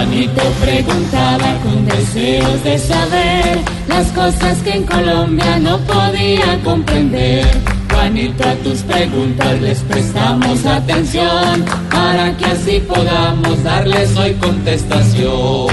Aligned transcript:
Juanito 0.00 0.40
preguntaba 0.62 1.58
con 1.62 1.84
deseos 1.84 2.64
de 2.64 2.78
saber 2.78 3.60
las 3.86 4.06
cosas 4.12 4.56
que 4.62 4.70
en 4.70 4.86
Colombia 4.86 5.58
no 5.58 5.76
podía 5.80 6.58
comprender. 6.64 7.46
Juanito, 7.92 8.48
a 8.48 8.54
tus 8.54 8.78
preguntas 8.78 9.60
les 9.60 9.78
prestamos 9.80 10.64
atención 10.64 11.66
para 11.90 12.34
que 12.34 12.46
así 12.46 12.80
podamos 12.88 13.62
darles 13.62 14.16
hoy 14.16 14.32
contestación. 14.40 15.68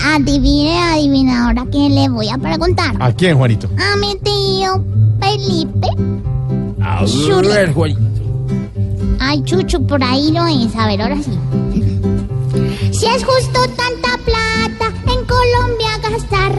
Adivine, 0.00 0.78
adivinadora, 0.78 1.66
¿quién 1.68 1.96
le 1.96 2.08
voy 2.10 2.28
a 2.28 2.38
preguntar? 2.38 2.94
¿A 3.00 3.12
quién, 3.12 3.38
Juanito? 3.38 3.68
A 3.76 3.96
mi 3.96 4.14
tío 4.20 4.84
Felipe. 5.20 5.88
A 6.80 7.04
ver, 7.42 7.72
Juanito. 7.72 8.00
Ay, 9.18 9.42
Chucho, 9.42 9.84
por 9.84 10.00
ahí 10.04 10.30
lo 10.30 10.46
es. 10.46 10.76
A 10.76 10.86
ver, 10.86 11.02
ahora 11.02 11.16
sí. 11.16 11.32
Si 13.02 13.08
es 13.08 13.24
justo 13.24 13.60
tanta 13.76 14.16
plata 14.18 14.92
en 15.12 15.24
Colombia 15.26 15.98
gastar, 16.08 16.52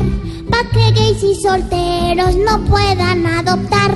pa' 0.52 0.70
que 0.73 0.92
gays 0.92 1.23
y 1.23 1.42
solteros 1.42 2.36
no 2.36 2.62
puedan 2.66 3.26
adoptar. 3.26 3.95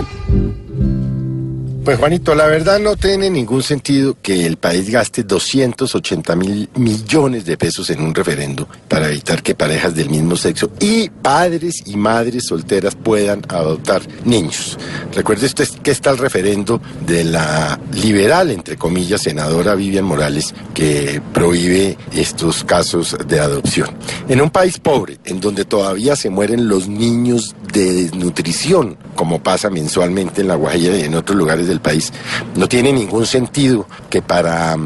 Pues 1.87 1.99
Juanito, 1.99 2.35
la 2.35 2.47
verdad 2.47 2.79
no 2.79 2.97
tiene 2.97 3.29
ningún 3.29 3.63
sentido 3.63 4.17
que 4.21 4.45
el 4.45 4.57
país 4.57 4.89
gaste 4.89 5.23
280 5.23 6.35
mil 6.35 6.69
millones 6.75 7.45
de 7.45 7.55
pesos 7.55 7.89
en 7.91 8.01
un 8.01 8.13
referendo 8.13 8.67
para 8.89 9.07
evitar 9.07 9.41
que 9.41 9.55
parejas 9.55 9.95
del 9.95 10.09
mismo 10.09 10.35
sexo 10.35 10.69
y 10.81 11.07
padres 11.07 11.83
y 11.85 11.95
madres 11.95 12.47
solteras 12.47 12.93
puedan 12.95 13.41
adoptar 13.47 14.01
niños. 14.25 14.77
Recuerde 15.13 15.45
usted 15.45 15.65
que 15.81 15.91
está 15.91 16.09
el 16.09 16.17
referendo 16.17 16.81
de 17.05 17.23
la 17.23 17.79
liberal, 17.93 18.51
entre 18.51 18.75
comillas, 18.75 19.21
senadora 19.21 19.73
Vivian 19.73 20.03
Morales, 20.03 20.53
que 20.73 21.21
prohíbe 21.33 21.97
estos 22.11 22.65
casos 22.65 23.15
de 23.29 23.39
adopción. 23.39 23.95
En 24.27 24.41
un 24.41 24.49
país 24.49 24.77
pobre, 24.77 25.19
en 25.23 25.39
donde 25.39 25.63
todavía 25.63 26.17
se 26.17 26.29
mueren 26.29 26.67
los 26.67 26.89
niños 26.89 27.55
de 27.71 27.93
desnutrición, 27.93 28.97
como 29.17 29.43
pasa 29.43 29.69
mensualmente 29.69 30.39
en 30.39 30.47
La 30.47 30.55
Guajira 30.55 30.95
y 30.95 31.01
en 31.01 31.15
otros 31.15 31.37
lugares 31.37 31.67
del 31.67 31.81
país, 31.81 32.13
no 32.55 32.69
tiene 32.69 32.93
ningún 32.93 33.25
sentido 33.25 33.85
que 34.09 34.21
para, 34.21 34.77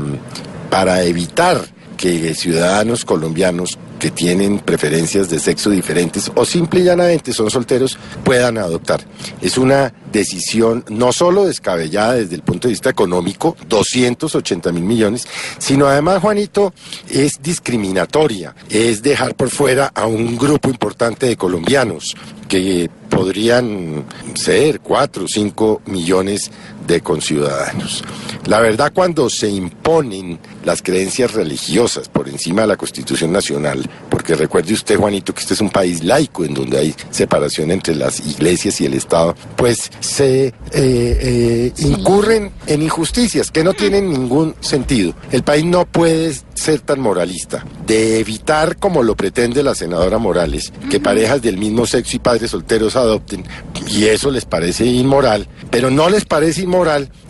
para 0.72 1.04
evitar 1.04 1.64
que 2.02 2.34
ciudadanos 2.34 3.06
colombianos 3.06 3.78
que 4.00 4.10
tienen 4.10 4.58
preferencias 4.58 5.30
de 5.30 5.38
sexo 5.38 5.70
diferentes 5.70 6.32
o 6.34 6.44
simple 6.44 6.80
y 6.80 6.84
llanamente 6.86 7.32
son 7.32 7.52
solteros 7.52 8.00
puedan 8.24 8.58
adoptar. 8.58 9.02
Es 9.40 9.60
una 9.60 9.94
decisión 10.12 10.84
no 10.90 11.14
solo 11.14 11.46
descabellada 11.46 12.14
desde 12.14 12.34
el 12.34 12.42
punto 12.42 12.68
de 12.68 12.72
vista 12.72 12.90
económico, 12.90 13.56
280 13.70 14.72
mil 14.72 14.84
millones, 14.84 15.28
sino 15.60 15.86
además, 15.86 16.22
Juanito, 16.22 16.74
es 17.08 17.34
discriminatoria, 17.44 18.56
es 18.68 19.04
dejar 19.04 19.36
por 19.36 19.52
fuera 19.52 19.92
a 19.94 20.08
un 20.08 20.36
grupo 20.36 20.70
importante 20.70 21.28
de 21.28 21.38
colombianos 21.38 22.16
que 22.48 22.90
podrían 23.22 24.04
ser 24.34 24.80
4 24.80 25.26
o 25.26 25.28
5 25.28 25.82
millones 25.86 26.50
de 26.88 27.02
conciudadanos. 27.02 28.04
La 28.46 28.60
verdad, 28.60 28.92
cuando 28.94 29.30
se 29.30 29.50
imponen 29.50 30.40
las 30.66 30.82
creencias 30.82 31.34
religiosas 31.34 32.10
por 32.10 32.28
encima 32.28 32.62
de 32.64 32.70
la 32.70 32.78
Constitución 32.78 33.32
Nacional, 33.32 33.88
porque 34.10 34.36
recuerde 34.36 34.74
usted, 34.74 34.98
Juanito, 34.98 35.34
que 35.34 35.42
este 35.42 35.54
es 35.54 35.62
un 35.62 35.70
país 35.70 36.04
laico 36.04 36.44
en 36.44 36.54
donde 36.54 36.78
hay 36.78 36.96
separación 37.12 37.72
entre 37.72 37.96
las 37.96 38.20
iglesias 38.20 38.82
y 38.82 38.86
el 38.86 38.94
Estado, 38.94 39.36
pues 39.56 39.92
se 40.00 40.48
eh, 40.48 40.54
eh, 40.74 41.74
incurren 41.78 42.52
en 42.68 42.82
injusticias 42.82 43.52
que 43.52 43.64
no 43.64 43.74
tienen 43.74 44.10
ningún 44.12 44.56
sentido. 44.60 45.14
El 45.32 45.44
país 45.44 45.66
no 45.66 45.86
puede 45.86 46.34
ser 46.54 46.82
tan 46.82 47.00
moralista, 47.00 47.66
de 47.86 48.20
evitar, 48.20 48.78
como 48.78 49.04
lo 49.04 49.16
pretende 49.16 49.64
la 49.64 49.74
senadora 49.74 50.18
Morales, 50.18 50.72
que 50.90 51.00
parejas 51.00 51.42
del 51.42 51.58
mismo 51.58 51.86
sexo 51.86 52.18
y 52.18 52.20
padres 52.20 52.52
solteros 52.52 52.96
adopten, 52.96 53.44
y 53.88 54.06
eso 54.06 54.30
les 54.30 54.46
parece 54.46 54.86
inmoral, 54.86 55.48
pero 55.72 55.90
no 55.90 56.10
les 56.10 56.26
parece 56.26 56.62
inmoral 56.62 56.71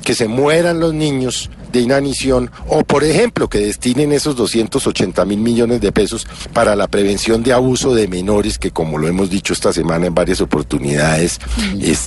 que 0.03 0.15
se 0.15 0.27
mueran 0.27 0.79
los 0.79 0.93
niños 0.93 1.49
de 1.71 1.81
inanición 1.81 2.51
o, 2.67 2.83
por 2.83 3.03
ejemplo, 3.03 3.49
que 3.49 3.59
destinen 3.59 4.11
esos 4.11 4.35
280 4.35 5.25
mil 5.25 5.39
millones 5.39 5.81
de 5.81 5.91
pesos 5.91 6.27
para 6.53 6.75
la 6.75 6.87
prevención 6.87 7.43
de 7.43 7.53
abuso 7.53 7.93
de 7.93 8.07
menores, 8.07 8.57
que 8.57 8.71
como 8.71 8.97
lo 8.97 9.07
hemos 9.07 9.29
dicho 9.29 9.53
esta 9.53 9.73
semana 9.73 10.07
en 10.07 10.15
varias 10.15 10.41
oportunidades, 10.41 11.39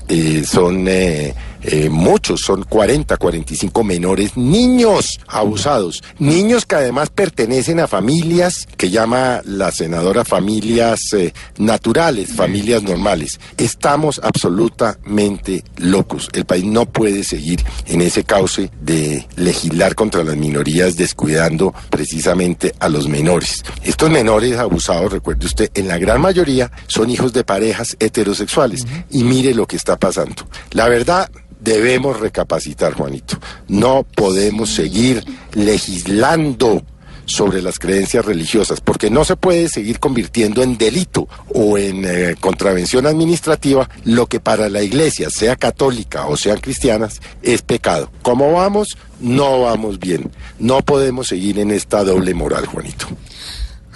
eh, 0.09 0.45
son... 0.47 0.87
Eh, 0.89 1.35
eh, 1.67 1.89
muchos, 1.89 2.43
son 2.43 2.63
40, 2.65 3.17
45 3.17 3.85
menores, 3.85 4.37
niños 4.37 5.19
abusados, 5.27 6.03
niños 6.19 6.67
que 6.67 6.77
además 6.77 7.09
pertenecen 7.09 7.81
a 7.81 7.89
familias 7.89 8.69
que 8.77 8.91
llama 8.91 9.41
la 9.47 9.73
senadora 9.73 10.27
familias 10.27 11.01
eh, 11.15 11.33
naturales, 11.57 12.35
familias 12.35 12.83
normales. 12.83 13.41
Estamos 13.57 14.21
absolutamente 14.23 15.65
locos. 15.79 16.29
El 16.35 16.45
país 16.45 16.65
no 16.65 16.85
puede 16.85 17.25
seguir 17.25 17.65
en 17.87 18.03
ese 18.03 18.25
cauce 18.25 18.71
de 18.83 19.27
legislar 19.55 19.95
contra 19.95 20.25
las 20.25 20.37
minorías 20.37 20.97
descuidando 20.97 21.73
precisamente 21.89 22.75
a 22.81 22.89
los 22.89 23.09
menores. 23.09 23.63
Estos 23.85 24.11
menores 24.11 24.59
abusados, 24.59 25.13
recuerde 25.13 25.47
usted, 25.47 25.71
en 25.75 25.87
la 25.87 25.97
gran 25.97 26.21
mayoría 26.21 26.73
son 26.89 27.09
hijos 27.09 27.33
de 27.33 27.45
parejas 27.45 27.97
heterosexuales. 28.01 28.85
Y 29.11 29.23
mire 29.23 29.55
lo 29.55 29.67
que 29.67 29.77
está 29.77 29.97
pasando. 29.97 30.49
La 30.73 30.89
verdad, 30.89 31.31
debemos 31.61 32.19
recapacitar, 32.19 32.95
Juanito. 32.95 33.39
No 33.69 34.05
podemos 34.17 34.75
seguir 34.75 35.25
legislando 35.53 36.83
sobre 37.27 37.63
las 37.63 37.79
creencias 37.79 38.25
religiosas, 38.25 38.81
porque 38.81 39.11
no 39.11 39.25
se 39.25 39.37
puede 39.37 39.69
seguir 39.69 39.99
convirtiendo 40.01 40.63
en 40.63 40.79
delito 40.79 41.29
o 41.53 41.79
en 41.79 42.05
eh, 42.05 42.35
contravención 42.41 43.07
administrativa 43.07 43.89
lo 44.05 44.27
que 44.27 44.41
para 44.41 44.69
la 44.69 44.83
iglesia, 44.83 45.31
sea 45.31 45.57
católica 45.57 46.27
o 46.27 46.37
sean 46.37 46.59
cristianas, 46.59 47.21
es 47.43 47.63
pecado. 47.63 48.11
¿Cómo 48.23 48.53
vamos? 48.53 48.97
No 49.21 49.63
vamos 49.63 49.99
bien. 49.99 50.31
No 50.59 50.83
podemos 50.83 51.29
seguir 51.29 51.59
en 51.59 51.71
esta 51.71 52.05
doble 52.05 52.35
moral, 52.35 52.67
Juanito. 52.67 53.07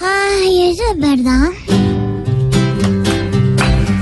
Ay, 0.00 0.71
eso 0.71 0.83
es 0.93 0.99
verdad. 0.99 1.49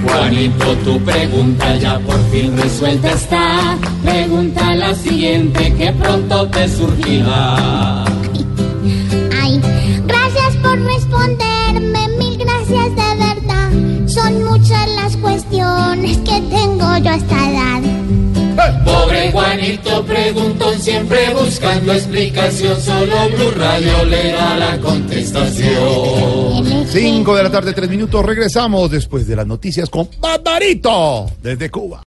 Juanito, 0.04 0.76
tu 0.84 1.00
pregunta 1.00 1.76
ya 1.76 1.98
por 2.00 2.30
fin 2.30 2.56
resuelta 2.56 3.12
está. 3.12 3.78
Pregunta 4.02 4.74
la 4.74 4.94
siguiente 4.94 5.74
que 5.74 5.92
pronto 5.92 6.48
te 6.48 6.68
surgirá. 6.68 8.04
Que 16.36 16.42
tengo 16.48 16.98
yo 16.98 17.10
a 17.10 17.16
esta 17.16 17.50
edad. 17.50 17.82
Pobre 18.84 19.32
Juanito 19.32 20.04
preguntó 20.04 20.72
siempre 20.78 21.34
buscando 21.34 21.92
explicación. 21.92 22.80
Solo 22.80 23.28
Blue 23.30 23.50
Radio 23.56 24.04
le 24.04 24.32
da 24.32 24.56
la 24.56 24.80
contestación. 24.80 26.86
5 26.86 27.36
de 27.36 27.42
la 27.42 27.50
tarde, 27.50 27.72
3 27.72 27.90
minutos. 27.90 28.24
Regresamos 28.24 28.90
después 28.90 29.26
de 29.26 29.36
las 29.36 29.46
noticias 29.46 29.90
con 29.90 30.08
Barbarito 30.20 31.26
desde 31.42 31.70
Cuba. 31.70 32.02